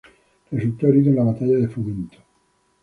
Resultó 0.49 0.87
herido 0.87 1.11
en 1.11 1.15
la 1.17 1.23
batalla 1.25 1.57
de 1.57 1.67
Fomento. 1.67 2.17